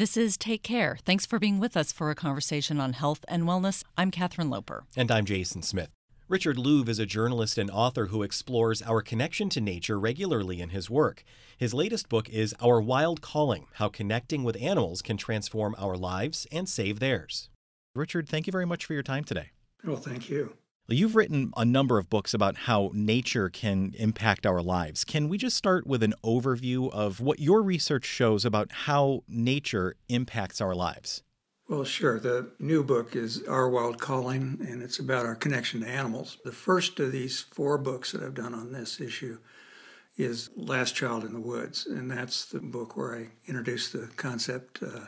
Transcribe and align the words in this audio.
This 0.00 0.16
is 0.16 0.38
Take 0.38 0.62
Care. 0.62 0.96
Thanks 1.04 1.26
for 1.26 1.38
being 1.38 1.60
with 1.60 1.76
us 1.76 1.92
for 1.92 2.08
a 2.08 2.14
conversation 2.14 2.80
on 2.80 2.94
health 2.94 3.22
and 3.28 3.42
wellness. 3.42 3.84
I'm 3.98 4.10
Katherine 4.10 4.48
Loper. 4.48 4.84
And 4.96 5.10
I'm 5.10 5.26
Jason 5.26 5.60
Smith. 5.60 5.90
Richard 6.26 6.56
Louv 6.56 6.88
is 6.88 6.98
a 6.98 7.04
journalist 7.04 7.58
and 7.58 7.70
author 7.70 8.06
who 8.06 8.22
explores 8.22 8.80
our 8.80 9.02
connection 9.02 9.50
to 9.50 9.60
nature 9.60 10.00
regularly 10.00 10.62
in 10.62 10.70
his 10.70 10.88
work. 10.88 11.22
His 11.58 11.74
latest 11.74 12.08
book 12.08 12.30
is 12.30 12.54
Our 12.62 12.80
Wild 12.80 13.20
Calling 13.20 13.66
How 13.74 13.90
Connecting 13.90 14.42
with 14.42 14.56
Animals 14.58 15.02
Can 15.02 15.18
Transform 15.18 15.76
Our 15.76 15.98
Lives 15.98 16.46
and 16.50 16.66
Save 16.66 16.98
Theirs. 16.98 17.50
Richard, 17.94 18.26
thank 18.26 18.46
you 18.46 18.52
very 18.52 18.64
much 18.64 18.86
for 18.86 18.94
your 18.94 19.02
time 19.02 19.24
today. 19.24 19.50
Well, 19.84 19.96
thank 19.96 20.30
you. 20.30 20.54
You've 20.92 21.14
written 21.14 21.52
a 21.56 21.64
number 21.64 21.98
of 21.98 22.10
books 22.10 22.34
about 22.34 22.56
how 22.56 22.90
nature 22.92 23.48
can 23.48 23.94
impact 23.96 24.44
our 24.44 24.60
lives. 24.60 25.04
Can 25.04 25.28
we 25.28 25.38
just 25.38 25.56
start 25.56 25.86
with 25.86 26.02
an 26.02 26.14
overview 26.24 26.90
of 26.90 27.20
what 27.20 27.38
your 27.38 27.62
research 27.62 28.04
shows 28.04 28.44
about 28.44 28.72
how 28.72 29.22
nature 29.28 29.94
impacts 30.08 30.60
our 30.60 30.74
lives? 30.74 31.22
Well, 31.68 31.84
sure. 31.84 32.18
The 32.18 32.50
new 32.58 32.82
book 32.82 33.14
is 33.14 33.44
Our 33.44 33.68
Wild 33.68 34.00
Calling, 34.00 34.58
and 34.68 34.82
it's 34.82 34.98
about 34.98 35.24
our 35.24 35.36
connection 35.36 35.82
to 35.82 35.88
animals. 35.88 36.38
The 36.44 36.50
first 36.50 36.98
of 36.98 37.12
these 37.12 37.40
four 37.40 37.78
books 37.78 38.10
that 38.10 38.24
I've 38.24 38.34
done 38.34 38.54
on 38.54 38.72
this 38.72 39.00
issue 39.00 39.38
is 40.16 40.50
Last 40.56 40.96
Child 40.96 41.22
in 41.22 41.32
the 41.32 41.40
Woods, 41.40 41.86
and 41.86 42.10
that's 42.10 42.46
the 42.46 42.58
book 42.58 42.96
where 42.96 43.14
I 43.14 43.28
introduced 43.46 43.92
the 43.92 44.08
concept 44.16 44.82
uh, 44.82 45.06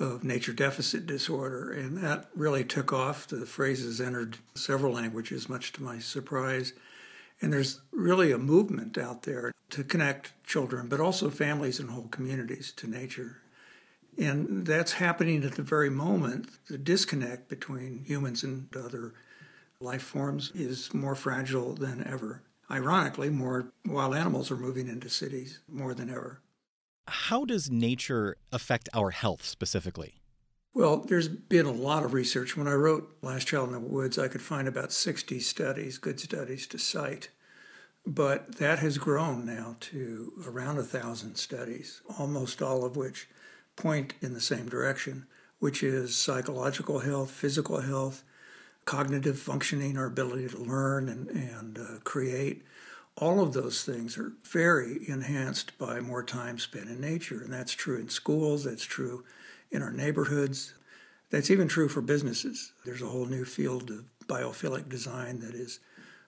of 0.00 0.24
nature 0.24 0.52
deficit 0.52 1.06
disorder, 1.06 1.70
and 1.70 1.98
that 1.98 2.28
really 2.34 2.64
took 2.64 2.92
off. 2.92 3.26
The 3.26 3.44
phrase 3.46 3.84
has 3.84 4.00
entered 4.00 4.38
several 4.54 4.94
languages, 4.94 5.48
much 5.48 5.72
to 5.74 5.82
my 5.82 5.98
surprise. 5.98 6.72
And 7.42 7.52
there's 7.52 7.80
really 7.92 8.32
a 8.32 8.38
movement 8.38 8.98
out 8.98 9.22
there 9.22 9.52
to 9.70 9.84
connect 9.84 10.32
children, 10.44 10.88
but 10.88 11.00
also 11.00 11.30
families 11.30 11.78
and 11.78 11.90
whole 11.90 12.08
communities 12.08 12.72
to 12.76 12.86
nature. 12.86 13.36
And 14.18 14.66
that's 14.66 14.92
happening 14.92 15.44
at 15.44 15.54
the 15.54 15.62
very 15.62 15.90
moment. 15.90 16.48
The 16.68 16.78
disconnect 16.78 17.48
between 17.48 18.04
humans 18.04 18.42
and 18.42 18.68
other 18.76 19.12
life 19.80 20.02
forms 20.02 20.50
is 20.54 20.92
more 20.92 21.14
fragile 21.14 21.74
than 21.74 22.06
ever. 22.06 22.42
Ironically, 22.70 23.30
more 23.30 23.72
wild 23.86 24.14
animals 24.14 24.50
are 24.50 24.56
moving 24.56 24.88
into 24.88 25.08
cities 25.08 25.60
more 25.68 25.94
than 25.94 26.10
ever. 26.10 26.40
How 27.10 27.44
does 27.44 27.68
nature 27.68 28.36
affect 28.52 28.88
our 28.94 29.10
health 29.10 29.44
specifically? 29.44 30.20
Well, 30.72 30.98
there's 30.98 31.26
been 31.26 31.66
a 31.66 31.72
lot 31.72 32.04
of 32.04 32.12
research. 32.14 32.56
When 32.56 32.68
I 32.68 32.74
wrote 32.74 33.16
Last 33.20 33.48
Child 33.48 33.70
in 33.70 33.74
the 33.74 33.80
Woods, 33.80 34.16
I 34.16 34.28
could 34.28 34.40
find 34.40 34.68
about 34.68 34.92
60 34.92 35.40
studies, 35.40 35.98
good 35.98 36.20
studies 36.20 36.68
to 36.68 36.78
cite. 36.78 37.30
But 38.06 38.56
that 38.56 38.78
has 38.78 38.96
grown 38.96 39.44
now 39.44 39.76
to 39.80 40.32
around 40.46 40.78
a 40.78 40.84
thousand 40.84 41.34
studies, 41.34 42.00
almost 42.16 42.62
all 42.62 42.84
of 42.84 42.96
which 42.96 43.28
point 43.74 44.14
in 44.20 44.32
the 44.32 44.40
same 44.40 44.68
direction, 44.68 45.26
which 45.58 45.82
is 45.82 46.16
psychological 46.16 47.00
health, 47.00 47.32
physical 47.32 47.80
health, 47.80 48.22
cognitive 48.84 49.38
functioning, 49.38 49.98
our 49.98 50.06
ability 50.06 50.48
to 50.48 50.58
learn 50.58 51.08
and, 51.08 51.28
and 51.28 51.78
uh, 51.78 51.98
create, 52.04 52.62
all 53.16 53.42
of 53.42 53.52
those 53.52 53.84
things 53.84 54.16
are 54.16 54.32
very 54.44 55.08
enhanced 55.08 55.76
by 55.78 56.00
more 56.00 56.22
time 56.22 56.58
spent 56.58 56.88
in 56.88 57.00
nature. 57.00 57.42
And 57.42 57.52
that's 57.52 57.72
true 57.72 57.98
in 57.98 58.08
schools, 58.08 58.64
that's 58.64 58.84
true 58.84 59.24
in 59.70 59.82
our 59.82 59.92
neighborhoods, 59.92 60.74
that's 61.30 61.50
even 61.50 61.68
true 61.68 61.88
for 61.88 62.00
businesses. 62.00 62.72
There's 62.84 63.02
a 63.02 63.06
whole 63.06 63.26
new 63.26 63.44
field 63.44 63.90
of 63.90 64.04
biophilic 64.26 64.88
design 64.88 65.40
that 65.40 65.54
is 65.54 65.80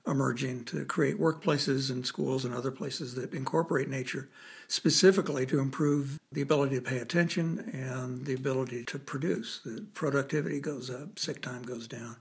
emerging 0.06 0.64
to 0.64 0.84
create 0.84 1.18
workplaces 1.18 1.90
and 1.90 2.04
schools 2.04 2.44
and 2.44 2.54
other 2.54 2.72
places 2.72 3.14
that 3.14 3.32
incorporate 3.32 3.88
nature 3.88 4.28
specifically 4.66 5.46
to 5.46 5.60
improve 5.60 6.18
the 6.32 6.42
ability 6.42 6.74
to 6.74 6.82
pay 6.82 6.98
attention 6.98 7.58
and 7.72 8.26
the 8.26 8.34
ability 8.34 8.84
to 8.84 8.98
produce. 8.98 9.60
The 9.64 9.84
productivity 9.94 10.60
goes 10.60 10.90
up, 10.90 11.18
sick 11.18 11.40
time 11.40 11.62
goes 11.62 11.86
down. 11.86 12.16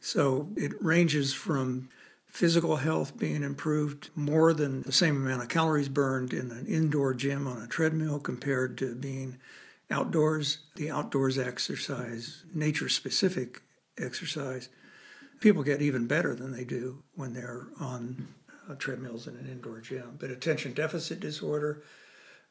So 0.00 0.48
it 0.56 0.72
ranges 0.82 1.32
from 1.32 1.88
physical 2.30 2.76
health 2.76 3.18
being 3.18 3.42
improved 3.42 4.10
more 4.14 4.54
than 4.54 4.82
the 4.82 4.92
same 4.92 5.16
amount 5.16 5.42
of 5.42 5.48
calories 5.48 5.88
burned 5.88 6.32
in 6.32 6.50
an 6.50 6.66
indoor 6.66 7.12
gym 7.12 7.46
on 7.46 7.60
a 7.60 7.66
treadmill 7.66 8.18
compared 8.20 8.78
to 8.78 8.94
being 8.94 9.36
outdoors, 9.90 10.58
the 10.76 10.90
outdoors 10.90 11.38
exercise, 11.38 12.44
nature 12.54 12.88
specific 12.88 13.62
exercise. 13.98 14.68
People 15.40 15.62
get 15.62 15.82
even 15.82 16.06
better 16.06 16.34
than 16.34 16.52
they 16.52 16.64
do 16.64 17.02
when 17.14 17.34
they're 17.34 17.66
on 17.80 18.28
uh, 18.68 18.74
treadmills 18.76 19.26
in 19.26 19.34
an 19.36 19.48
indoor 19.50 19.80
gym. 19.80 20.16
But 20.18 20.30
attention 20.30 20.72
deficit 20.72 21.18
disorder, 21.18 21.82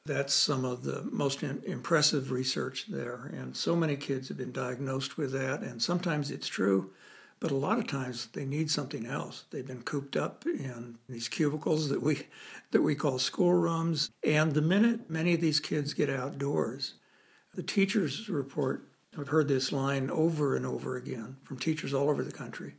that's 0.05 0.33
some 0.33 0.65
of 0.65 0.83
the 0.83 1.03
most 1.03 1.41
in- 1.41 1.63
impressive 1.65 2.31
research 2.31 2.87
there. 2.89 3.31
And 3.33 3.55
so 3.55 3.75
many 3.75 3.95
kids 3.95 4.27
have 4.27 4.37
been 4.37 4.51
diagnosed 4.51 5.17
with 5.17 5.31
that, 5.31 5.61
and 5.61 5.81
sometimes 5.81 6.31
it's 6.31 6.47
true 6.47 6.91
but 7.39 7.51
a 7.51 7.55
lot 7.55 7.79
of 7.79 7.87
times 7.87 8.27
they 8.33 8.45
need 8.45 8.69
something 8.69 9.05
else. 9.05 9.45
They've 9.49 9.65
been 9.65 9.83
cooped 9.83 10.17
up 10.17 10.45
in 10.45 10.97
these 11.07 11.29
cubicles 11.29 11.89
that 11.89 12.01
we 12.01 12.27
that 12.71 12.81
we 12.81 12.95
call 12.95 13.17
schoolrooms. 13.17 14.11
And 14.23 14.53
the 14.53 14.61
minute 14.61 15.09
many 15.09 15.33
of 15.33 15.41
these 15.41 15.59
kids 15.59 15.93
get 15.93 16.09
outdoors, 16.09 16.95
the 17.55 17.63
teachers 17.63 18.29
report 18.29 18.89
I've 19.17 19.29
heard 19.29 19.47
this 19.47 19.71
line 19.71 20.09
over 20.11 20.55
and 20.55 20.65
over 20.65 20.95
again 20.95 21.37
from 21.43 21.57
teachers 21.57 21.93
all 21.93 22.09
over 22.09 22.23
the 22.23 22.31
country. 22.31 22.75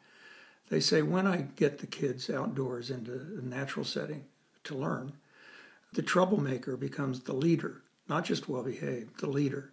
They 0.69 0.81
say, 0.81 1.03
when 1.03 1.27
I 1.27 1.49
get 1.57 1.79
the 1.79 1.89
kids 1.89 2.31
outdoors 2.31 2.91
into 2.91 3.13
a 3.13 3.45
natural 3.45 3.85
setting 3.85 4.25
to 4.65 4.77
learn, 4.77 5.13
the 5.93 6.03
troublemaker 6.03 6.77
becomes 6.77 7.21
the 7.21 7.33
leader, 7.33 7.83
not 8.09 8.25
just 8.25 8.49
well 8.49 8.63
behaved, 8.63 9.19
the 9.19 9.29
leader. 9.29 9.73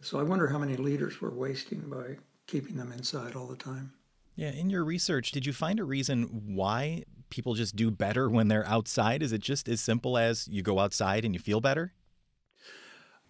So 0.00 0.18
I 0.18 0.24
wonder 0.24 0.48
how 0.48 0.58
many 0.58 0.76
leaders 0.76 1.20
we're 1.20 1.30
wasting 1.30 1.80
by 1.82 2.16
keeping 2.48 2.76
them 2.76 2.90
inside 2.90 3.36
all 3.36 3.46
the 3.46 3.56
time. 3.56 3.92
Yeah, 4.36 4.50
in 4.50 4.70
your 4.70 4.84
research, 4.84 5.32
did 5.32 5.46
you 5.46 5.52
find 5.52 5.80
a 5.80 5.84
reason 5.84 6.54
why 6.54 7.04
people 7.30 7.54
just 7.54 7.74
do 7.74 7.90
better 7.90 8.28
when 8.30 8.48
they're 8.48 8.68
outside? 8.68 9.22
Is 9.22 9.32
it 9.32 9.40
just 9.40 9.68
as 9.68 9.80
simple 9.80 10.16
as 10.16 10.46
you 10.48 10.62
go 10.62 10.78
outside 10.78 11.24
and 11.24 11.34
you 11.34 11.40
feel 11.40 11.60
better? 11.60 11.92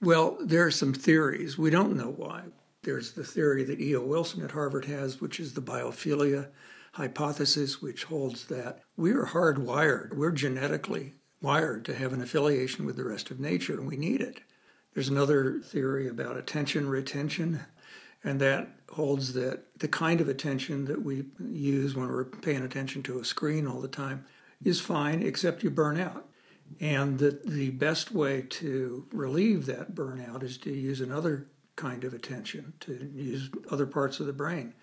Well, 0.02 0.36
there 0.40 0.66
are 0.66 0.70
some 0.70 0.92
theories. 0.92 1.56
We 1.56 1.70
don't 1.70 1.96
know 1.96 2.12
why. 2.14 2.42
There's 2.82 3.12
the 3.12 3.24
theory 3.24 3.64
that 3.64 3.80
E.O. 3.80 4.02
Wilson 4.02 4.44
at 4.44 4.50
Harvard 4.50 4.84
has, 4.84 5.20
which 5.20 5.40
is 5.40 5.54
the 5.54 5.62
biophilia 5.62 6.48
hypothesis, 6.96 7.82
which 7.82 8.04
holds 8.04 8.46
that 8.46 8.82
we 8.96 9.12
are 9.12 9.26
hardwired, 9.26 10.14
we're 10.14 10.30
genetically 10.30 11.12
wired 11.42 11.84
to 11.84 11.94
have 11.94 12.14
an 12.14 12.22
affiliation 12.22 12.86
with 12.86 12.96
the 12.96 13.04
rest 13.04 13.30
of 13.30 13.38
nature, 13.38 13.74
and 13.74 13.86
we 13.86 13.96
need 13.98 14.22
it. 14.22 14.40
There's 14.94 15.10
another 15.10 15.60
theory 15.60 16.08
about 16.08 16.38
attention 16.38 16.88
retention, 16.88 17.60
and 18.26 18.40
that 18.40 18.68
holds 18.90 19.34
that 19.34 19.62
the 19.78 19.88
kind 19.88 20.20
of 20.20 20.28
attention 20.28 20.84
that 20.86 21.02
we 21.02 21.24
use 21.48 21.94
when 21.94 22.08
we're 22.08 22.24
paying 22.24 22.64
attention 22.64 23.02
to 23.04 23.20
a 23.20 23.24
screen 23.24 23.68
all 23.68 23.80
the 23.80 23.88
time 23.88 24.24
is 24.64 24.80
fine, 24.80 25.22
except 25.22 25.62
you 25.62 25.70
burn 25.70 25.98
out. 25.98 26.26
And 26.80 27.20
that 27.20 27.46
the 27.46 27.70
best 27.70 28.10
way 28.10 28.42
to 28.42 29.06
relieve 29.12 29.66
that 29.66 29.94
burnout 29.94 30.42
is 30.42 30.58
to 30.58 30.72
use 30.72 31.00
another 31.00 31.46
kind 31.76 32.02
of 32.02 32.14
attention, 32.14 32.72
to 32.80 33.08
use 33.14 33.48
other 33.70 33.86
parts 33.86 34.18
of 34.18 34.26
the 34.26 34.32
brain. 34.32 34.74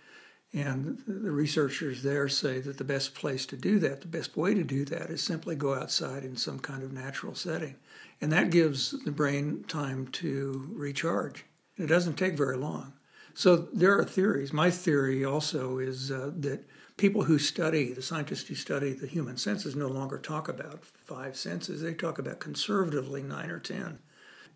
And 0.53 1.01
the 1.05 1.31
researchers 1.31 2.01
there 2.01 2.29
say 2.29 2.61
that 2.61 2.77
the 2.77 2.83
best 2.85 3.13
place 3.13 3.45
to 3.47 3.57
do 3.57 3.77
that, 3.79 3.99
the 3.99 4.07
best 4.07 4.37
way 4.37 4.53
to 4.53 4.63
do 4.63 4.85
that, 4.85 5.09
is 5.09 5.21
simply 5.21 5.55
go 5.55 5.73
outside 5.73 6.23
in 6.23 6.37
some 6.37 6.59
kind 6.59 6.81
of 6.81 6.93
natural 6.93 7.35
setting. 7.35 7.75
And 8.21 8.31
that 8.31 8.51
gives 8.51 8.91
the 9.03 9.11
brain 9.11 9.65
time 9.67 10.07
to 10.13 10.69
recharge. 10.71 11.43
It 11.75 11.87
doesn't 11.87 12.15
take 12.15 12.37
very 12.37 12.55
long. 12.55 12.93
So 13.33 13.55
there 13.55 13.97
are 13.97 14.03
theories. 14.03 14.53
My 14.53 14.69
theory 14.69 15.25
also 15.25 15.79
is 15.79 16.11
uh, 16.11 16.31
that 16.37 16.63
people 16.97 17.23
who 17.23 17.39
study, 17.39 17.91
the 17.91 18.01
scientists 18.01 18.47
who 18.47 18.55
study 18.55 18.93
the 18.93 19.07
human 19.07 19.37
senses, 19.37 19.75
no 19.75 19.87
longer 19.87 20.17
talk 20.17 20.47
about 20.47 20.85
five 20.85 21.35
senses. 21.35 21.81
They 21.81 21.93
talk 21.93 22.19
about 22.19 22.39
conservatively 22.39 23.23
nine 23.23 23.49
or 23.49 23.59
10. 23.59 23.97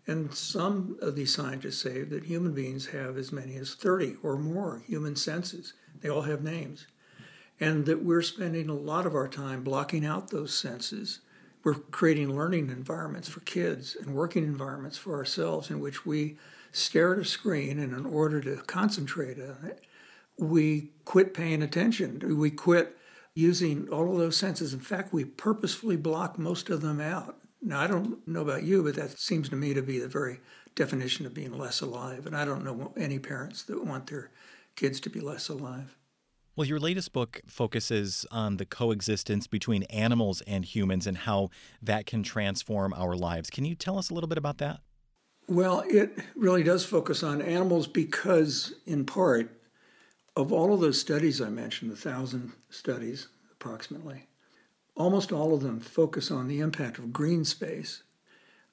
And 0.06 0.32
some 0.32 0.96
of 1.02 1.16
these 1.16 1.34
scientists 1.34 1.82
say 1.82 2.02
that 2.02 2.24
human 2.24 2.54
beings 2.54 2.86
have 2.86 3.18
as 3.18 3.32
many 3.32 3.56
as 3.56 3.74
30 3.74 4.16
or 4.22 4.38
more 4.38 4.82
human 4.86 5.16
senses. 5.16 5.74
They 6.00 6.08
all 6.08 6.22
have 6.22 6.42
names. 6.42 6.86
And 7.60 7.84
that 7.86 8.04
we're 8.04 8.22
spending 8.22 8.68
a 8.68 8.74
lot 8.74 9.04
of 9.04 9.14
our 9.14 9.28
time 9.28 9.64
blocking 9.64 10.06
out 10.06 10.30
those 10.30 10.54
senses. 10.54 11.20
We're 11.68 11.74
creating 11.74 12.34
learning 12.34 12.70
environments 12.70 13.28
for 13.28 13.40
kids 13.40 13.94
and 13.94 14.14
working 14.14 14.42
environments 14.42 14.96
for 14.96 15.14
ourselves 15.16 15.68
in 15.68 15.80
which 15.80 16.06
we 16.06 16.38
stare 16.72 17.12
at 17.12 17.18
a 17.18 17.26
screen 17.26 17.78
and 17.78 17.92
in 17.92 18.06
order 18.06 18.40
to 18.40 18.56
concentrate 18.62 19.38
on 19.38 19.68
it, 19.68 19.84
we 20.38 20.92
quit 21.04 21.34
paying 21.34 21.62
attention. 21.62 22.38
We 22.38 22.50
quit 22.50 22.96
using 23.34 23.86
all 23.90 24.10
of 24.10 24.16
those 24.16 24.38
senses. 24.38 24.72
In 24.72 24.80
fact, 24.80 25.12
we 25.12 25.26
purposefully 25.26 25.96
block 25.96 26.38
most 26.38 26.70
of 26.70 26.80
them 26.80 27.02
out. 27.02 27.36
Now, 27.60 27.80
I 27.80 27.86
don't 27.86 28.26
know 28.26 28.40
about 28.40 28.62
you, 28.62 28.82
but 28.82 28.94
that 28.94 29.18
seems 29.18 29.50
to 29.50 29.56
me 29.56 29.74
to 29.74 29.82
be 29.82 29.98
the 29.98 30.08
very 30.08 30.40
definition 30.74 31.26
of 31.26 31.34
being 31.34 31.52
less 31.52 31.82
alive. 31.82 32.24
And 32.24 32.34
I 32.34 32.46
don't 32.46 32.64
know 32.64 32.94
any 32.96 33.18
parents 33.18 33.64
that 33.64 33.84
want 33.84 34.06
their 34.06 34.30
kids 34.74 35.00
to 35.00 35.10
be 35.10 35.20
less 35.20 35.50
alive. 35.50 35.97
Well, 36.58 36.66
your 36.66 36.80
latest 36.80 37.12
book 37.12 37.40
focuses 37.46 38.26
on 38.32 38.56
the 38.56 38.66
coexistence 38.66 39.46
between 39.46 39.84
animals 39.84 40.40
and 40.44 40.64
humans 40.64 41.06
and 41.06 41.18
how 41.18 41.50
that 41.80 42.04
can 42.04 42.24
transform 42.24 42.92
our 42.94 43.14
lives. 43.14 43.48
Can 43.48 43.64
you 43.64 43.76
tell 43.76 43.96
us 43.96 44.10
a 44.10 44.14
little 44.14 44.26
bit 44.26 44.38
about 44.38 44.58
that? 44.58 44.80
Well, 45.46 45.84
it 45.88 46.18
really 46.34 46.64
does 46.64 46.84
focus 46.84 47.22
on 47.22 47.40
animals 47.42 47.86
because, 47.86 48.74
in 48.86 49.04
part, 49.04 49.56
of 50.34 50.52
all 50.52 50.74
of 50.74 50.80
those 50.80 51.00
studies 51.00 51.40
I 51.40 51.48
mentioned, 51.48 51.92
the 51.92 51.96
thousand 51.96 52.50
studies 52.70 53.28
approximately, 53.52 54.26
almost 54.96 55.30
all 55.30 55.54
of 55.54 55.60
them 55.60 55.78
focus 55.78 56.32
on 56.32 56.48
the 56.48 56.58
impact 56.58 56.98
of 56.98 57.12
green 57.12 57.44
space. 57.44 58.02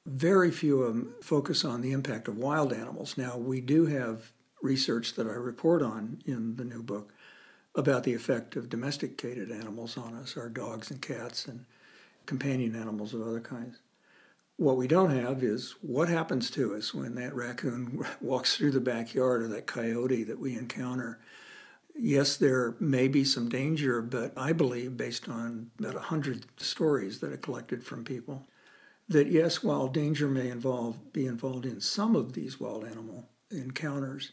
Very 0.07 0.49
few 0.49 0.81
of 0.81 0.95
them 0.95 1.13
focus 1.21 1.63
on 1.63 1.81
the 1.81 1.91
impact 1.91 2.27
of 2.27 2.35
wild 2.35 2.73
animals. 2.73 3.15
Now, 3.15 3.37
we 3.37 3.61
do 3.61 3.85
have 3.85 4.31
research 4.63 5.13
that 5.13 5.27
I 5.27 5.33
report 5.33 5.83
on 5.83 6.23
in 6.25 6.55
the 6.55 6.65
new 6.65 6.81
book 6.81 7.13
about 7.75 8.04
the 8.04 8.13
effect 8.13 8.56
of 8.56 8.69
domesticated 8.69 9.51
animals 9.51 9.98
on 9.98 10.16
us, 10.16 10.38
our 10.38 10.50
dogs 10.50 10.92
and 10.92 11.01
cats 11.01 11.45
and 11.45 11.66
companion 12.25 12.75
animals 12.75 13.13
of 13.13 13.22
other 13.22 13.42
kinds. 13.42 13.80
What 14.57 14.77
we 14.77 14.88
don't 14.88 15.12
have 15.12 15.44
is 15.44 15.75
what 15.81 16.07
happens 16.07 16.50
to 16.51 16.75
us 16.75 16.94
when 16.94 17.16
that 17.16 17.36
raccoon 17.36 18.06
walks 18.22 18.56
through 18.56 18.72
the 18.72 18.80
backyard 18.80 19.44
or 19.44 19.48
that 19.50 19.68
coyote 19.68 20.24
that 20.24 20.39
we 20.39 20.57
encounter. 20.57 21.19
Yes, 21.98 22.38
there 22.38 22.75
may 22.80 23.07
be 23.07 23.24
some 23.24 23.50
danger, 23.50 24.01
but 24.01 24.33
I 24.38 24.54
believe, 24.54 24.98
based 24.98 25.28
on 25.28 25.71
about 25.80 25.95
100 25.95 26.45
stories 26.57 27.19
that 27.19 27.33
I 27.33 27.38
collected 27.38 27.83
from 27.83 28.06
people, 28.06 28.48
that 29.07 29.28
yes, 29.28 29.63
while 29.63 29.88
danger 29.88 30.28
may 30.28 30.50
involve 30.50 31.13
be 31.13 31.25
involved 31.28 31.66
in 31.66 31.80
some 31.80 32.16
of 32.16 32.33
these 32.33 32.60
wild 32.60 32.86
animal 32.86 33.30
encounters, 33.51 34.31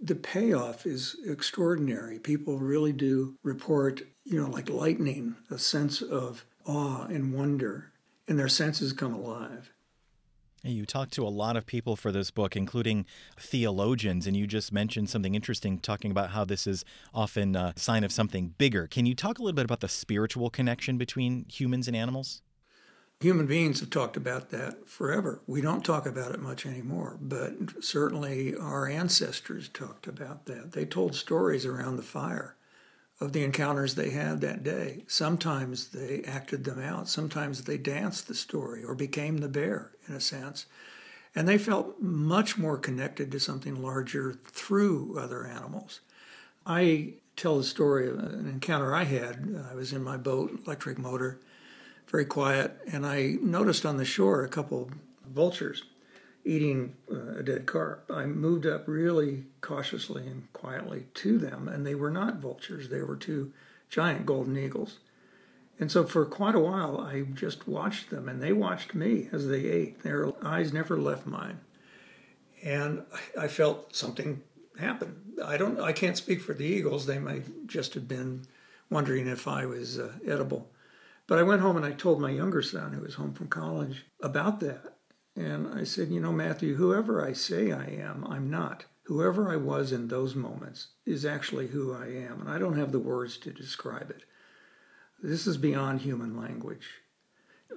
the 0.00 0.14
payoff 0.14 0.86
is 0.86 1.16
extraordinary. 1.26 2.18
People 2.18 2.58
really 2.58 2.92
do 2.92 3.36
report, 3.42 4.02
you 4.24 4.40
know, 4.40 4.48
like 4.48 4.68
lightning, 4.68 5.36
a 5.50 5.58
sense 5.58 6.02
of 6.02 6.44
awe 6.66 7.04
and 7.06 7.32
wonder, 7.32 7.92
and 8.28 8.38
their 8.38 8.48
senses 8.48 8.92
come 8.92 9.14
alive. 9.14 9.72
You 10.62 10.84
talked 10.84 11.12
to 11.12 11.26
a 11.26 11.28
lot 11.28 11.56
of 11.56 11.64
people 11.64 11.94
for 11.94 12.10
this 12.10 12.32
book, 12.32 12.56
including 12.56 13.06
theologians, 13.38 14.26
and 14.26 14.36
you 14.36 14.48
just 14.48 14.72
mentioned 14.72 15.08
something 15.08 15.34
interesting, 15.34 15.78
talking 15.78 16.10
about 16.10 16.30
how 16.30 16.44
this 16.44 16.66
is 16.66 16.84
often 17.14 17.54
a 17.54 17.72
sign 17.76 18.02
of 18.02 18.10
something 18.10 18.54
bigger. 18.58 18.88
Can 18.88 19.06
you 19.06 19.14
talk 19.14 19.38
a 19.38 19.42
little 19.42 19.54
bit 19.54 19.64
about 19.64 19.80
the 19.80 19.88
spiritual 19.88 20.50
connection 20.50 20.98
between 20.98 21.46
humans 21.48 21.86
and 21.86 21.96
animals? 21.96 22.42
Human 23.20 23.46
beings 23.46 23.80
have 23.80 23.88
talked 23.88 24.18
about 24.18 24.50
that 24.50 24.86
forever. 24.86 25.40
We 25.46 25.62
don't 25.62 25.84
talk 25.84 26.04
about 26.04 26.32
it 26.32 26.40
much 26.40 26.66
anymore, 26.66 27.16
but 27.18 27.82
certainly 27.82 28.54
our 28.54 28.86
ancestors 28.86 29.70
talked 29.70 30.06
about 30.06 30.44
that. 30.46 30.72
They 30.72 30.84
told 30.84 31.14
stories 31.14 31.64
around 31.64 31.96
the 31.96 32.02
fire 32.02 32.56
of 33.18 33.32
the 33.32 33.42
encounters 33.42 33.94
they 33.94 34.10
had 34.10 34.42
that 34.42 34.62
day. 34.62 35.04
Sometimes 35.06 35.88
they 35.88 36.24
acted 36.24 36.64
them 36.64 36.78
out, 36.78 37.08
sometimes 37.08 37.64
they 37.64 37.78
danced 37.78 38.28
the 38.28 38.34
story 38.34 38.84
or 38.84 38.94
became 38.94 39.38
the 39.38 39.48
bear, 39.48 39.92
in 40.06 40.14
a 40.14 40.20
sense. 40.20 40.66
And 41.34 41.48
they 41.48 41.56
felt 41.56 42.00
much 42.02 42.58
more 42.58 42.76
connected 42.76 43.32
to 43.32 43.40
something 43.40 43.80
larger 43.80 44.34
through 44.44 45.18
other 45.18 45.46
animals. 45.46 46.00
I 46.66 47.14
tell 47.34 47.56
the 47.56 47.64
story 47.64 48.10
of 48.10 48.18
an 48.18 48.46
encounter 48.46 48.94
I 48.94 49.04
had. 49.04 49.66
I 49.70 49.74
was 49.74 49.94
in 49.94 50.02
my 50.02 50.18
boat, 50.18 50.60
electric 50.66 50.98
motor, 50.98 51.40
very 52.06 52.24
quiet, 52.24 52.76
and 52.92 53.04
I 53.06 53.36
noticed 53.40 53.84
on 53.84 53.96
the 53.96 54.04
shore 54.04 54.44
a 54.44 54.48
couple 54.48 54.90
vultures 55.28 55.82
eating 56.44 56.94
uh, 57.10 57.38
a 57.38 57.42
dead 57.42 57.66
carp. 57.66 58.08
I 58.08 58.24
moved 58.26 58.66
up 58.66 58.86
really 58.86 59.44
cautiously 59.60 60.26
and 60.26 60.50
quietly 60.52 61.06
to 61.14 61.38
them, 61.38 61.68
and 61.68 61.84
they 61.84 61.96
were 61.96 62.10
not 62.10 62.36
vultures, 62.36 62.88
they 62.88 63.02
were 63.02 63.16
two 63.16 63.52
giant 63.90 64.24
golden 64.26 64.56
eagles. 64.56 64.98
And 65.78 65.92
so 65.92 66.04
for 66.04 66.24
quite 66.24 66.54
a 66.54 66.60
while, 66.60 67.00
I 67.00 67.22
just 67.22 67.68
watched 67.68 68.10
them, 68.10 68.28
and 68.28 68.40
they 68.40 68.52
watched 68.52 68.94
me 68.94 69.28
as 69.32 69.48
they 69.48 69.66
ate. 69.66 70.02
Their 70.02 70.32
eyes 70.44 70.72
never 70.72 70.96
left 70.96 71.26
mine. 71.26 71.60
And 72.64 73.02
I 73.38 73.48
felt 73.48 73.94
something 73.94 74.42
happen. 74.78 75.34
I 75.44 75.58
don't. 75.58 75.78
I 75.78 75.92
can't 75.92 76.16
speak 76.16 76.40
for 76.40 76.54
the 76.54 76.64
eagles. 76.64 77.04
They 77.04 77.18
might 77.18 77.66
just 77.66 77.92
have 77.92 78.08
been 78.08 78.46
wondering 78.88 79.26
if 79.26 79.46
I 79.46 79.66
was 79.66 79.98
uh, 79.98 80.12
edible. 80.26 80.70
But 81.26 81.38
I 81.38 81.42
went 81.42 81.60
home 81.60 81.76
and 81.76 81.84
I 81.84 81.92
told 81.92 82.20
my 82.20 82.30
younger 82.30 82.62
son, 82.62 82.92
who 82.92 83.02
was 83.02 83.14
home 83.14 83.32
from 83.32 83.48
college, 83.48 84.06
about 84.22 84.60
that. 84.60 84.96
And 85.34 85.68
I 85.68 85.84
said, 85.84 86.08
You 86.08 86.20
know, 86.20 86.32
Matthew, 86.32 86.76
whoever 86.76 87.24
I 87.24 87.32
say 87.32 87.72
I 87.72 87.84
am, 87.84 88.26
I'm 88.28 88.48
not. 88.48 88.84
Whoever 89.04 89.50
I 89.50 89.56
was 89.56 89.92
in 89.92 90.08
those 90.08 90.34
moments 90.34 90.88
is 91.04 91.24
actually 91.24 91.68
who 91.68 91.92
I 91.94 92.06
am. 92.06 92.40
And 92.40 92.48
I 92.48 92.58
don't 92.58 92.78
have 92.78 92.92
the 92.92 92.98
words 92.98 93.36
to 93.38 93.52
describe 93.52 94.10
it. 94.10 94.24
This 95.22 95.46
is 95.46 95.56
beyond 95.56 96.00
human 96.00 96.36
language. 96.36 96.88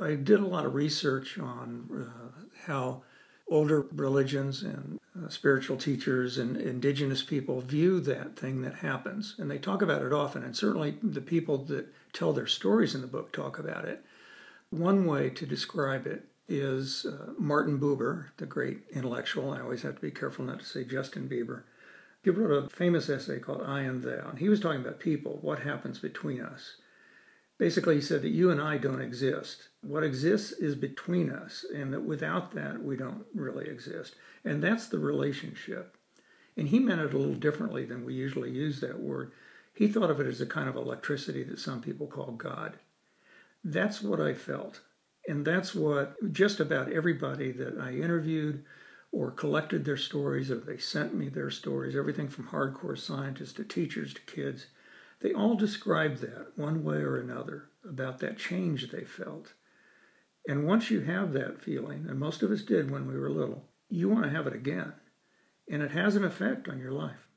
I 0.02 0.16
did 0.16 0.40
a 0.40 0.48
lot 0.48 0.66
of 0.66 0.75
research 0.75 1.38
on 1.38 2.07
uh, 2.07 2.45
how 2.66 3.04
older 3.48 3.88
religions 3.94 4.63
and 4.63 5.00
uh, 5.18 5.28
spiritual 5.28 5.78
teachers 5.78 6.38
and 6.38 6.56
indigenous 6.57 7.24
people 7.24 7.62
view 7.62 8.00
that 8.02 8.38
thing 8.38 8.62
that 8.62 8.75
happens. 8.75 9.36
And 9.38 9.50
they 9.50 9.57
talk 9.57 9.81
about 9.81 10.04
it 10.04 10.13
often. 10.13 10.44
And 10.44 10.56
certainly 10.56 10.98
the 11.02 11.22
people 11.22 11.57
that 11.66 11.92
tell 12.13 12.33
their 12.33 12.47
stories 12.47 12.95
in 12.95 13.01
the 13.01 13.07
book 13.07 13.31
talk 13.31 13.59
about 13.59 13.85
it. 13.85 14.03
One 14.69 15.06
way 15.06 15.29
to 15.31 15.45
describe 15.45 16.06
it 16.06 16.25
is 16.47 17.06
uh, 17.06 17.33
Martin 17.38 17.79
Buber, 17.79 18.25
the 18.38 18.45
great 18.45 18.81
intellectual. 18.91 19.51
I 19.51 19.61
always 19.61 19.83
have 19.83 19.95
to 19.95 20.01
be 20.01 20.11
careful 20.11 20.45
not 20.45 20.59
to 20.59 20.65
say 20.65 20.83
Justin 20.83 21.29
Bieber. 21.29 21.63
He 22.23 22.31
wrote 22.31 22.65
a 22.65 22.69
famous 22.69 23.09
essay 23.09 23.39
called 23.39 23.61
I 23.65 23.81
and 23.81 24.03
Thou, 24.03 24.29
and 24.29 24.39
he 24.39 24.50
was 24.50 24.59
talking 24.59 24.81
about 24.81 25.00
people, 25.00 25.39
what 25.41 25.59
happens 25.59 26.00
between 26.00 26.41
us. 26.41 26.75
Basically, 27.57 27.95
he 27.95 28.01
said 28.01 28.21
that 28.21 28.29
you 28.29 28.51
and 28.51 28.61
I 28.61 28.77
don't 28.77 29.01
exist. 29.01 29.69
What 29.81 30.03
exists 30.03 30.53
is 30.53 30.75
between 30.75 31.29
us, 31.29 31.65
and 31.73 31.94
that 31.94 32.01
without 32.01 32.51
that, 32.53 32.81
we 32.83 32.95
don't 32.95 33.25
really 33.33 33.67
exist. 33.67 34.15
And 34.44 34.63
that's 34.63 34.88
the 34.88 35.00
relationship. 35.00 35.95
And 36.57 36.67
he 36.67 36.79
meant 36.79 37.01
it 37.01 37.13
a 37.13 37.17
little 37.17 37.35
differently 37.35 37.85
than 37.85 38.06
we 38.06 38.13
usually 38.13 38.51
use 38.51 38.79
that 38.81 39.00
word. 39.00 39.31
He 39.80 39.88
thought 39.88 40.12
of 40.12 40.20
it 40.20 40.28
as 40.28 40.42
a 40.42 40.46
kind 40.46 40.68
of 40.68 40.76
electricity 40.76 41.42
that 41.44 41.58
some 41.58 41.80
people 41.80 42.06
call 42.06 42.34
God. 42.34 42.74
That's 43.64 44.02
what 44.02 44.20
I 44.20 44.34
felt. 44.34 44.81
And 45.26 45.46
that's 45.46 45.74
what 45.74 46.34
just 46.34 46.60
about 46.60 46.92
everybody 46.92 47.54
that 47.54 47.80
I 47.80 47.94
interviewed 47.94 48.66
or 49.14 49.31
collected 49.31 49.86
their 49.86 49.96
stories 49.96 50.52
or 50.52 50.58
they 50.58 50.80
sent 50.80 51.16
me 51.16 51.30
their 51.30 51.50
stories, 51.50 51.96
everything 51.96 52.28
from 52.28 52.50
hardcore 52.50 52.98
scientists 52.98 53.54
to 53.54 53.64
teachers 53.64 54.14
to 54.16 54.22
kids, 54.24 54.66
they 55.22 55.31
all 55.31 55.56
described 55.56 56.18
that 56.18 56.58
one 56.58 56.84
way 56.84 56.98
or 56.98 57.16
another 57.16 57.70
about 57.88 58.20
that 58.20 58.38
change 58.38 58.92
they 58.92 59.06
felt. 59.06 59.54
And 60.46 60.68
once 60.68 60.92
you 60.92 61.00
have 61.00 61.31
that 61.31 61.62
feeling, 61.62 62.06
and 62.10 62.20
most 62.20 62.44
of 62.44 62.52
us 62.52 62.64
did 62.64 62.92
when 62.92 63.08
we 63.08 63.18
were 63.18 63.30
little, 63.30 63.64
you 63.88 64.10
want 64.10 64.26
to 64.26 64.30
have 64.30 64.46
it 64.46 64.54
again. 64.54 64.92
And 65.72 65.81
it 65.81 65.92
has 65.92 66.18
an 66.18 66.26
effect 66.26 66.68
on 66.68 66.80
your 66.80 66.92
life. 66.92 67.29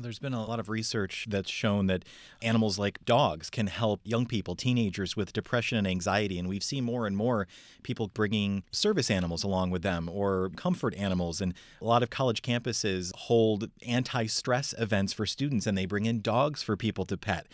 There's 0.00 0.18
been 0.18 0.32
a 0.32 0.44
lot 0.44 0.60
of 0.60 0.68
research 0.68 1.26
that's 1.28 1.50
shown 1.50 1.86
that 1.88 2.04
animals 2.42 2.78
like 2.78 3.04
dogs 3.04 3.50
can 3.50 3.66
help 3.66 4.00
young 4.04 4.26
people, 4.26 4.54
teenagers 4.54 5.16
with 5.16 5.32
depression 5.32 5.78
and 5.78 5.86
anxiety. 5.86 6.38
And 6.38 6.48
we've 6.48 6.64
seen 6.64 6.84
more 6.84 7.06
and 7.06 7.16
more 7.16 7.46
people 7.82 8.08
bringing 8.08 8.62
service 8.72 9.10
animals 9.10 9.44
along 9.44 9.70
with 9.70 9.82
them 9.82 10.08
or 10.08 10.50
comfort 10.56 10.94
animals. 10.96 11.40
And 11.40 11.54
a 11.80 11.84
lot 11.84 12.02
of 12.02 12.10
college 12.10 12.42
campuses 12.42 13.14
hold 13.14 13.70
anti 13.86 14.26
stress 14.26 14.74
events 14.78 15.12
for 15.12 15.26
students 15.26 15.66
and 15.66 15.76
they 15.76 15.86
bring 15.86 16.06
in 16.06 16.20
dogs 16.20 16.62
for 16.62 16.76
people 16.76 17.04
to 17.06 17.16
pet. 17.16 17.46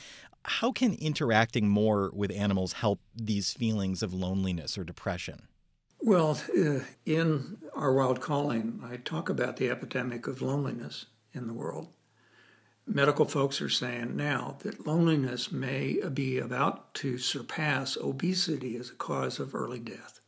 How 0.45 0.71
can 0.71 0.95
interacting 0.95 1.69
more 1.69 2.11
with 2.15 2.31
animals 2.31 2.75
help 2.75 3.01
these 3.15 3.53
feelings 3.53 4.03
of 4.03 4.15
loneliness 4.15 4.79
or 4.79 4.85
depression? 4.85 5.49
Well, 6.01 6.41
uh, 6.57 6.81
in 7.05 7.59
Our 7.75 7.93
Wild 7.93 8.21
Calling, 8.21 8.81
I 8.85 8.99
talk 8.99 9.29
about 9.29 9.57
the 9.57 9.71
epidemic 9.71 10.29
of 10.29 10.41
loneliness 10.41 11.07
in 11.33 11.49
the 11.49 11.53
world 11.53 11.89
medical 12.87 13.25
folks 13.25 13.61
are 13.61 13.69
saying 13.69 14.17
now 14.17 14.57
that 14.61 14.87
loneliness 14.87 15.51
may 15.51 16.01
be 16.13 16.39
about 16.39 16.95
to 16.95 17.19
surpass 17.19 17.97
obesity 17.97 18.77
as 18.77 18.91
a 18.91 18.95
cause 18.95 19.41
of 19.41 19.55
early 19.55 19.81
death. 19.81 20.21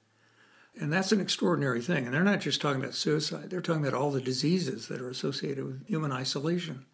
And 0.80 0.92
that's 0.92 1.12
an 1.12 1.20
extraordinary 1.20 1.80
thing. 1.80 2.04
And 2.04 2.14
they're 2.14 2.22
not 2.22 2.40
just 2.40 2.60
talking 2.60 2.80
about 2.80 2.94
suicide, 2.94 3.50
they're 3.50 3.60
talking 3.60 3.86
about 3.86 3.98
all 3.98 4.10
the 4.10 4.20
diseases 4.20 4.88
that 4.88 5.00
are 5.00 5.10
associated 5.10 5.64
with 5.64 5.86
human 5.86 6.12
isolation. 6.12 6.84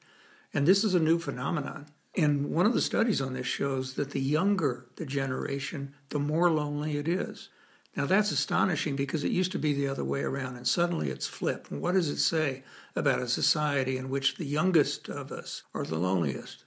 And 0.52 0.66
this 0.66 0.84
is 0.84 0.94
a 0.94 1.00
new 1.00 1.18
phenomenon. 1.18 1.86
And 2.16 2.50
one 2.50 2.66
of 2.66 2.74
the 2.74 2.80
studies 2.80 3.20
on 3.20 3.32
this 3.32 3.46
shows 3.46 3.94
that 3.94 4.12
the 4.12 4.20
younger 4.20 4.86
the 4.96 5.04
generation, 5.04 5.94
the 6.10 6.20
more 6.20 6.50
lonely 6.50 6.96
it 6.96 7.08
is. 7.08 7.48
Now 7.96 8.06
that's 8.06 8.32
astonishing 8.32 8.96
because 8.96 9.22
it 9.22 9.30
used 9.30 9.52
to 9.52 9.58
be 9.58 9.72
the 9.72 9.88
other 9.88 10.04
way 10.04 10.22
around, 10.22 10.56
and 10.56 10.66
suddenly 10.66 11.10
it's 11.10 11.26
flipped. 11.26 11.70
And 11.70 11.80
what 11.80 11.94
does 11.94 12.08
it 12.08 12.18
say 12.18 12.64
about 12.96 13.20
a 13.20 13.28
society 13.28 13.96
in 13.96 14.08
which 14.08 14.36
the 14.36 14.46
youngest 14.46 15.08
of 15.08 15.30
us 15.30 15.62
are 15.74 15.84
the 15.84 15.98
loneliest? 15.98 16.64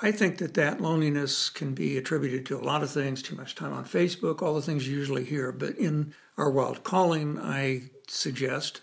I 0.00 0.12
think 0.12 0.38
that 0.38 0.54
that 0.54 0.80
loneliness 0.80 1.50
can 1.50 1.74
be 1.74 1.98
attributed 1.98 2.46
to 2.46 2.56
a 2.56 2.62
lot 2.62 2.82
of 2.84 2.90
things 2.90 3.20
too 3.20 3.34
much 3.34 3.56
time 3.56 3.72
on 3.72 3.84
Facebook, 3.84 4.40
all 4.40 4.54
the 4.54 4.62
things 4.62 4.86
you 4.86 4.96
usually 4.96 5.24
hear. 5.24 5.50
But 5.50 5.76
in 5.76 6.14
our 6.36 6.50
wild 6.50 6.84
calling, 6.84 7.38
I 7.38 7.90
suggest 8.06 8.80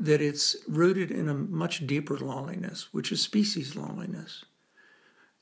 that 0.00 0.20
it's 0.20 0.56
rooted 0.66 1.10
in 1.12 1.28
a 1.28 1.34
much 1.34 1.86
deeper 1.86 2.18
loneliness, 2.18 2.88
which 2.92 3.12
is 3.12 3.20
species 3.20 3.76
loneliness. 3.76 4.44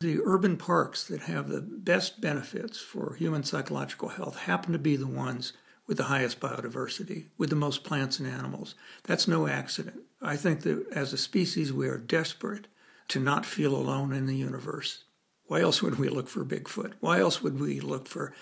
The 0.01 0.21
urban 0.25 0.57
parks 0.57 1.05
that 1.09 1.21
have 1.23 1.51
the 1.51 1.61
best 1.61 2.23
benefits 2.23 2.81
for 2.81 3.17
human 3.17 3.45
psychological 3.45 4.09
health 4.09 4.39
happen 4.39 4.73
to 4.73 4.79
be 4.79 4.97
the 4.97 5.07
ones 5.07 5.53
with 5.87 5.99
the 5.99 6.05
highest 6.05 6.41
biodiversity, 6.41 7.27
with 7.37 7.51
the 7.51 7.57
most 7.57 7.85
plants 7.85 8.19
and 8.19 8.27
animals. 8.27 8.75
That's 9.05 9.29
no 9.29 9.47
accident. 9.47 10.01
I 10.23 10.37
think 10.37 10.63
that 10.63 10.87
as 10.91 11.13
a 11.13 11.19
species, 11.19 11.71
we 11.71 11.87
are 11.87 11.99
desperate 11.99 12.67
to 13.09 13.21
not 13.21 13.45
feel 13.45 13.77
alone 13.77 14.15
in 14.15 14.25
the 14.25 14.37
universe. 14.37 15.05
Why 15.49 15.61
else 15.61 15.83
would 15.83 15.99
we 15.99 16.09
look 16.09 16.29
for 16.29 16.47
Bigfoot? 16.47 16.95
Why 17.01 17.21
else 17.21 17.43
would 17.43 17.61
we 17.61 17.81
look 17.81 18.09
for 18.09 18.33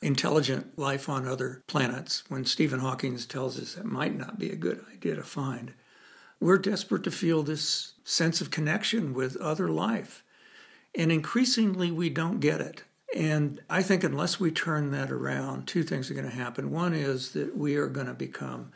intelligent 0.00 0.78
life 0.78 1.10
on 1.10 1.28
other 1.28 1.62
planets 1.66 2.24
when 2.28 2.46
Stephen 2.46 2.80
Hawking 2.80 3.18
tells 3.18 3.60
us 3.60 3.74
that 3.74 3.84
might 3.84 4.16
not 4.16 4.38
be 4.38 4.48
a 4.48 4.56
good 4.56 4.82
idea 4.90 5.16
to 5.16 5.24
find? 5.24 5.74
We're 6.40 6.56
desperate 6.56 7.04
to 7.04 7.10
feel 7.10 7.42
this 7.42 7.92
sense 8.02 8.40
of 8.40 8.50
connection 8.50 9.12
with 9.12 9.36
other 9.36 9.68
life. 9.68 10.24
And 10.94 11.10
increasingly, 11.10 11.90
we 11.90 12.10
don't 12.10 12.40
get 12.40 12.60
it. 12.60 12.84
And 13.14 13.60
I 13.68 13.82
think 13.82 14.04
unless 14.04 14.40
we 14.40 14.50
turn 14.50 14.90
that 14.92 15.10
around, 15.10 15.66
two 15.66 15.82
things 15.82 16.10
are 16.10 16.14
going 16.14 16.28
to 16.28 16.34
happen. 16.34 16.70
One 16.70 16.94
is 16.94 17.32
that 17.32 17.56
we 17.56 17.76
are 17.76 17.88
going 17.88 18.06
to 18.06 18.14
become 18.14 18.72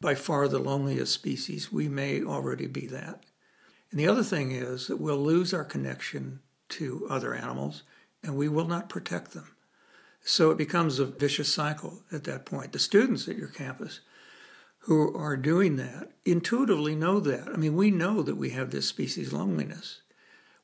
by 0.00 0.14
far 0.14 0.48
the 0.48 0.58
loneliest 0.58 1.12
species. 1.12 1.72
We 1.72 1.88
may 1.88 2.22
already 2.22 2.66
be 2.66 2.86
that. 2.88 3.24
And 3.90 4.00
the 4.00 4.08
other 4.08 4.24
thing 4.24 4.50
is 4.50 4.88
that 4.88 5.00
we'll 5.00 5.16
lose 5.16 5.54
our 5.54 5.64
connection 5.64 6.40
to 6.70 7.06
other 7.08 7.34
animals 7.34 7.84
and 8.22 8.36
we 8.36 8.48
will 8.48 8.66
not 8.66 8.88
protect 8.88 9.32
them. 9.32 9.52
So 10.22 10.50
it 10.50 10.58
becomes 10.58 10.98
a 10.98 11.06
vicious 11.06 11.52
cycle 11.54 12.02
at 12.10 12.24
that 12.24 12.44
point. 12.44 12.72
The 12.72 12.80
students 12.80 13.28
at 13.28 13.36
your 13.36 13.48
campus 13.48 14.00
who 14.80 15.16
are 15.16 15.36
doing 15.36 15.76
that 15.76 16.10
intuitively 16.24 16.96
know 16.96 17.20
that. 17.20 17.48
I 17.48 17.56
mean, 17.56 17.76
we 17.76 17.92
know 17.92 18.22
that 18.22 18.36
we 18.36 18.50
have 18.50 18.70
this 18.70 18.88
species 18.88 19.32
loneliness. 19.32 20.00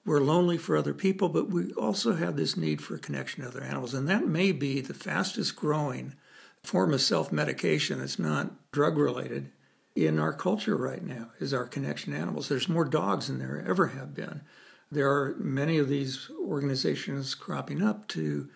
We're 0.04 0.20
lonely 0.20 0.58
for 0.58 0.76
other 0.76 0.94
people, 0.94 1.28
but 1.28 1.50
we 1.50 1.72
also 1.74 2.14
have 2.14 2.36
this 2.36 2.56
need 2.56 2.82
for 2.82 2.98
connection 2.98 3.42
to 3.42 3.48
other 3.48 3.62
animals. 3.62 3.94
And 3.94 4.08
that 4.08 4.26
may 4.26 4.50
be 4.50 4.80
the 4.80 4.94
fastest 4.94 5.54
growing 5.54 6.14
form 6.62 6.92
of 6.92 7.00
self 7.00 7.32
medication 7.32 8.00
that's 8.00 8.18
not 8.18 8.72
drug 8.72 8.98
related 8.98 9.50
in 9.94 10.18
our 10.18 10.32
culture 10.32 10.76
right 10.76 11.02
now 11.04 11.28
is 11.38 11.52
our 11.52 11.66
connection 11.66 12.12
to 12.12 12.18
animals. 12.18 12.48
There's 12.48 12.68
more 12.68 12.84
dogs 12.84 13.28
than 13.28 13.38
there 13.38 13.64
ever 13.66 13.88
have 13.88 14.14
been. 14.14 14.42
There 14.90 15.10
are 15.10 15.34
many 15.38 15.78
of 15.78 15.88
these 15.88 16.30
organizations 16.40 17.34
cropping 17.34 17.82
up 17.82 18.08
to 18.08 18.48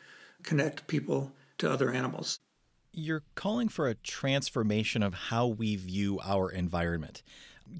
connect 0.43 0.87
people 0.87 1.33
to 1.59 1.71
other 1.71 1.91
animals. 1.91 2.39
You're 2.93 3.23
calling 3.35 3.69
for 3.69 3.89
a 3.89 3.95
transformation 3.95 5.03
of 5.03 5.15
how 5.15 5.47
we 5.47 5.77
view 5.77 6.19
our 6.25 6.51
environment. 6.51 7.23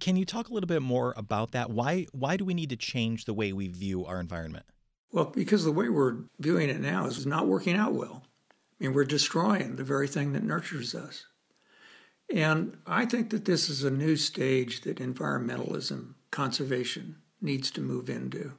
Can 0.01 0.17
you 0.17 0.25
talk 0.25 0.49
a 0.49 0.53
little 0.53 0.67
bit 0.67 0.83
more 0.83 1.15
about 1.17 1.53
that? 1.53 1.71
Why 1.71 2.07
why 2.13 2.37
do 2.37 2.45
we 2.45 2.55
need 2.55 2.71
to 2.71 2.77
change 2.77 3.25
the 3.25 3.35
way 3.35 3.53
we 3.53 3.69
view 3.69 4.05
our 4.05 4.21
environment? 4.21 4.67
Well, 5.13 5.27
because 5.27 5.65
the 5.65 5.73
way 5.73 5.89
we're 5.89 6.17
viewing 6.39 6.69
it 6.69 6.81
now 6.81 7.07
is 7.07 7.27
not 7.27 7.47
working 7.47 7.77
out 7.77 7.95
well. 7.95 8.23
I 8.81 8.85
mean, 8.85 8.93
we're 8.93 9.05
destroying 9.05 9.77
the 9.77 9.85
very 9.85 10.09
thing 10.09 10.33
that 10.33 10.43
nurtures 10.43 10.95
us. 10.95 11.25
And 12.29 12.77
I 12.87 13.07
think 13.07 13.31
that 13.31 13.45
this 13.45 13.71
is 13.71 13.85
a 13.85 13.91
new 13.91 14.17
stage 14.17 14.83
that 14.83 14.99
environmentalism, 14.99 16.15
conservation, 16.31 17.17
needs 17.41 17.71
to 17.73 17.81
move 17.81 18.11
into. 18.11 18.53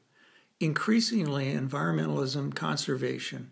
Increasingly, 0.60 1.53
environmentalism, 1.53 2.55
conservation 2.55 3.51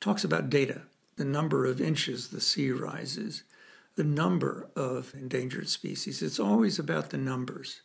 talks 0.00 0.24
about 0.24 0.50
data, 0.50 0.82
the 1.16 1.24
number 1.24 1.64
of 1.64 1.80
inches 1.80 2.28
the 2.28 2.40
sea 2.40 2.72
rises, 2.72 3.44
the 3.96 4.04
number 4.04 4.68
of 4.74 5.12
endangered 5.14 5.68
species. 5.68 6.22
It's 6.22 6.40
always 6.40 6.78
about 6.78 7.10
the 7.10 7.18
numbers. 7.18 7.80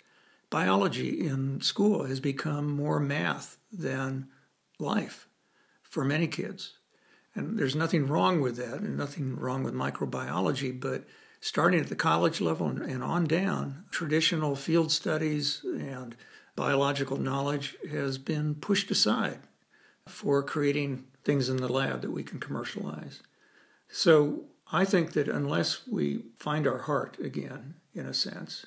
Biology 0.49 1.27
in 1.27 1.61
school 1.61 2.05
has 2.05 2.19
become 2.19 2.69
more 2.69 2.99
math 2.99 3.57
than 3.71 4.29
life 4.79 5.27
for 5.83 6.05
many 6.05 6.27
kids. 6.27 6.73
And 7.35 7.59
there's 7.59 7.75
nothing 7.75 8.07
wrong 8.07 8.41
with 8.41 8.55
that 8.57 8.79
and 8.79 8.97
nothing 8.97 9.35
wrong 9.35 9.63
with 9.63 9.73
microbiology, 9.73 10.79
but 10.79 11.03
starting 11.39 11.79
at 11.79 11.87
the 11.87 11.95
college 11.95 12.41
level 12.41 12.67
and 12.67 13.03
on 13.03 13.25
down, 13.25 13.83
traditional 13.91 14.55
field 14.55 14.91
studies 14.91 15.61
and 15.63 16.15
biological 16.55 17.17
knowledge 17.17 17.75
has 17.91 18.17
been 18.17 18.55
pushed 18.55 18.89
aside 18.89 19.39
for 20.07 20.41
creating 20.41 21.05
things 21.23 21.49
in 21.49 21.57
the 21.57 21.71
lab 21.71 22.01
that 22.01 22.11
we 22.11 22.23
can 22.23 22.39
commercialize. 22.39 23.21
So 23.89 24.45
I 24.71 24.83
think 24.83 25.13
that 25.13 25.27
unless 25.27 25.87
we 25.87 26.25
find 26.37 26.67
our 26.67 26.79
heart 26.79 27.17
again, 27.19 27.75
in 27.93 28.05
a 28.05 28.13
sense, 28.13 28.65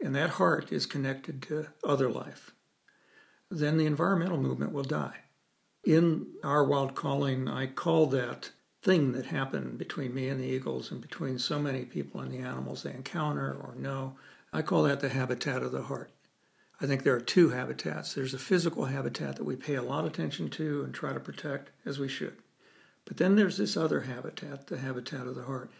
and 0.00 0.14
that 0.14 0.30
heart 0.30 0.72
is 0.72 0.86
connected 0.86 1.40
to 1.42 1.68
other 1.84 2.10
life, 2.10 2.52
then 3.50 3.76
the 3.76 3.86
environmental 3.86 4.38
movement 4.38 4.72
will 4.72 4.82
die. 4.82 5.20
In 5.84 6.26
our 6.42 6.64
wild 6.64 6.94
calling, 6.94 7.46
I 7.46 7.66
call 7.66 8.06
that 8.06 8.50
thing 8.82 9.12
that 9.12 9.26
happened 9.26 9.78
between 9.78 10.14
me 10.14 10.28
and 10.28 10.40
the 10.40 10.46
eagles 10.46 10.90
and 10.90 11.00
between 11.00 11.38
so 11.38 11.58
many 11.58 11.84
people 11.84 12.20
and 12.20 12.32
the 12.32 12.38
animals 12.38 12.82
they 12.82 12.92
encounter 12.92 13.52
or 13.52 13.74
know, 13.76 14.16
I 14.52 14.62
call 14.62 14.82
that 14.84 15.00
the 15.00 15.08
habitat 15.08 15.62
of 15.62 15.72
the 15.72 15.82
heart. 15.82 16.10
I 16.80 16.86
think 16.86 17.02
there 17.02 17.14
are 17.14 17.20
two 17.20 17.50
habitats. 17.50 18.14
There's 18.14 18.34
a 18.34 18.38
physical 18.38 18.86
habitat 18.86 19.36
that 19.36 19.44
we 19.44 19.56
pay 19.56 19.76
a 19.76 19.82
lot 19.82 20.04
of 20.04 20.12
attention 20.12 20.50
to 20.50 20.82
and 20.82 20.92
try 20.92 21.12
to 21.12 21.20
protect 21.20 21.70
as 21.86 21.98
we 21.98 22.08
should. 22.08 22.36
But 23.04 23.18
then 23.18 23.36
there's 23.36 23.58
this 23.58 23.76
other 23.76 24.02
habitat, 24.02 24.66
the 24.66 24.78
habitat 24.78 25.26
of 25.26 25.34
the 25.34 25.44
heart. 25.44 25.70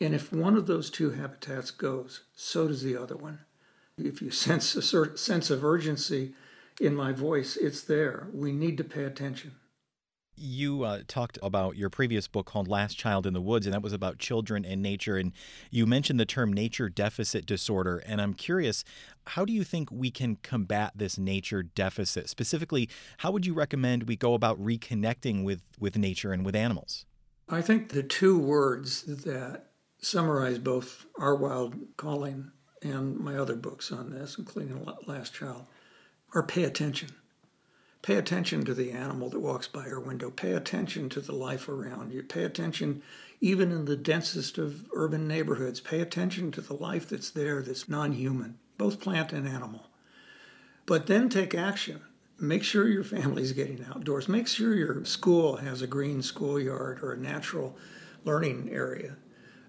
And 0.00 0.14
if 0.14 0.32
one 0.32 0.56
of 0.56 0.66
those 0.66 0.90
two 0.90 1.10
habitats 1.10 1.70
goes, 1.70 2.22
so 2.34 2.68
does 2.68 2.82
the 2.82 2.96
other 2.96 3.16
one. 3.16 3.40
If 3.96 4.22
you 4.22 4.30
sense 4.32 4.74
a 4.76 5.16
sense 5.16 5.50
of 5.50 5.64
urgency 5.64 6.34
in 6.80 6.94
my 6.94 7.12
voice, 7.12 7.56
it's 7.56 7.82
there. 7.82 8.28
We 8.32 8.52
need 8.52 8.76
to 8.78 8.84
pay 8.84 9.04
attention. 9.04 9.56
You 10.40 10.84
uh, 10.84 11.00
talked 11.08 11.38
about 11.42 11.76
your 11.76 11.90
previous 11.90 12.28
book 12.28 12.46
called 12.46 12.68
Last 12.68 12.96
Child 12.96 13.26
in 13.26 13.34
the 13.34 13.40
Woods, 13.40 13.66
and 13.66 13.74
that 13.74 13.82
was 13.82 13.92
about 13.92 14.18
children 14.18 14.64
and 14.64 14.80
nature. 14.80 15.16
And 15.16 15.32
you 15.70 15.84
mentioned 15.84 16.20
the 16.20 16.26
term 16.26 16.52
nature 16.52 16.88
deficit 16.88 17.44
disorder. 17.44 17.98
And 17.98 18.20
I'm 18.20 18.34
curious, 18.34 18.84
how 19.26 19.44
do 19.44 19.52
you 19.52 19.64
think 19.64 19.90
we 19.90 20.10
can 20.10 20.36
combat 20.36 20.92
this 20.94 21.18
nature 21.18 21.62
deficit? 21.62 22.28
Specifically, 22.28 22.88
how 23.18 23.32
would 23.32 23.44
you 23.44 23.52
recommend 23.54 24.04
we 24.04 24.16
go 24.16 24.34
about 24.34 24.62
reconnecting 24.62 25.44
with, 25.44 25.62
with 25.80 25.96
nature 25.96 26.32
and 26.32 26.44
with 26.44 26.54
animals? 26.54 27.04
I 27.48 27.60
think 27.60 27.88
the 27.88 28.02
two 28.02 28.38
words 28.38 29.02
that 29.02 29.70
summarize 30.00 30.58
both 30.58 31.06
Our 31.18 31.34
Wild 31.34 31.74
Calling 31.96 32.52
and 32.82 33.18
my 33.18 33.36
other 33.36 33.56
books 33.56 33.90
on 33.90 34.10
this, 34.10 34.38
including 34.38 34.86
Last 35.06 35.34
Child, 35.34 35.66
are 36.34 36.42
pay 36.42 36.64
attention. 36.64 37.08
Pay 38.08 38.16
attention 38.16 38.64
to 38.64 38.72
the 38.72 38.90
animal 38.90 39.28
that 39.28 39.38
walks 39.38 39.68
by 39.68 39.86
your 39.86 40.00
window. 40.00 40.30
Pay 40.30 40.52
attention 40.52 41.10
to 41.10 41.20
the 41.20 41.34
life 41.34 41.68
around 41.68 42.10
you. 42.10 42.22
Pay 42.22 42.44
attention, 42.44 43.02
even 43.42 43.70
in 43.70 43.84
the 43.84 43.98
densest 43.98 44.56
of 44.56 44.86
urban 44.94 45.28
neighborhoods, 45.28 45.78
pay 45.78 46.00
attention 46.00 46.50
to 46.52 46.62
the 46.62 46.72
life 46.72 47.06
that's 47.06 47.28
there 47.28 47.60
that's 47.60 47.86
non 47.86 48.12
human, 48.12 48.56
both 48.78 48.98
plant 48.98 49.34
and 49.34 49.46
animal. 49.46 49.90
But 50.86 51.06
then 51.06 51.28
take 51.28 51.54
action. 51.54 52.00
Make 52.40 52.64
sure 52.64 52.88
your 52.88 53.04
family's 53.04 53.52
getting 53.52 53.84
outdoors. 53.94 54.26
Make 54.26 54.48
sure 54.48 54.74
your 54.74 55.04
school 55.04 55.56
has 55.56 55.82
a 55.82 55.86
green 55.86 56.22
schoolyard 56.22 57.02
or 57.02 57.12
a 57.12 57.18
natural 57.18 57.76
learning 58.24 58.70
area. 58.72 59.16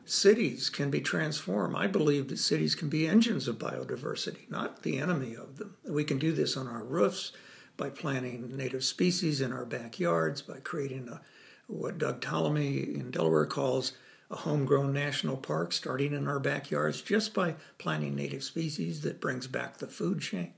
Cities 0.05 0.69
can 0.69 0.89
be 0.89 1.01
transformed. 1.01 1.75
I 1.75 1.87
believe 1.87 2.29
that 2.29 2.39
cities 2.39 2.73
can 2.73 2.87
be 2.87 3.05
engines 3.05 3.49
of 3.49 3.59
biodiversity, 3.59 4.49
not 4.49 4.83
the 4.83 4.97
enemy 4.97 5.35
of 5.35 5.57
them. 5.57 5.75
We 5.83 6.05
can 6.05 6.19
do 6.19 6.31
this 6.31 6.55
on 6.55 6.69
our 6.69 6.85
roofs 6.85 7.33
by 7.79 7.89
planting 7.89 8.55
native 8.55 8.83
species 8.83 9.39
in 9.39 9.53
our 9.53 9.65
backyards, 9.65 10.41
by 10.41 10.59
creating 10.59 11.07
a, 11.07 11.21
what 11.67 11.97
Doug 11.97 12.19
Tallamy 12.19 12.93
in 12.93 13.09
Delaware 13.09 13.45
calls 13.45 13.93
a 14.29 14.35
homegrown 14.35 14.93
national 14.93 15.37
park 15.37 15.71
starting 15.71 16.13
in 16.13 16.27
our 16.27 16.39
backyards 16.39 17.01
just 17.01 17.33
by 17.33 17.55
planting 17.77 18.15
native 18.15 18.43
species 18.43 19.01
that 19.01 19.21
brings 19.21 19.47
back 19.47 19.77
the 19.77 19.87
food 19.87 20.19
chain, 20.19 20.53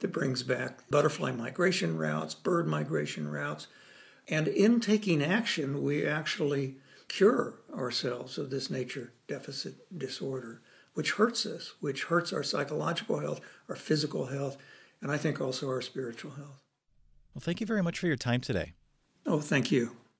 that 0.00 0.12
brings 0.12 0.42
back 0.42 0.90
butterfly 0.90 1.30
migration 1.30 1.96
routes, 1.96 2.34
bird 2.34 2.66
migration 2.66 3.30
routes. 3.30 3.68
And 4.28 4.48
in 4.48 4.80
taking 4.80 5.22
action, 5.22 5.82
we 5.82 6.04
actually 6.04 6.76
cure 7.08 7.54
ourselves 7.72 8.36
of 8.36 8.50
this 8.50 8.68
nature 8.68 9.12
deficit 9.28 9.74
disorder, 9.96 10.60
which 10.94 11.12
hurts 11.12 11.46
us, 11.46 11.74
which 11.80 12.04
hurts 12.04 12.32
our 12.32 12.42
psychological 12.42 13.20
health, 13.20 13.40
our 13.68 13.76
physical 13.76 14.26
health, 14.26 14.56
and 15.00 15.12
I 15.12 15.18
think 15.18 15.40
also 15.40 15.68
our 15.68 15.82
spiritual 15.82 16.32
health. 16.32 16.63
Well, 17.34 17.42
thank 17.42 17.60
you 17.60 17.66
very 17.66 17.82
much 17.82 17.98
for 17.98 18.06
your 18.06 18.16
time 18.16 18.40
today. 18.40 18.74
Oh, 19.26 19.40
thank 19.40 19.72
you. 19.72 19.96